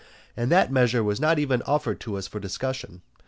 [0.35, 3.03] And that measure was not even offered to us for discussion.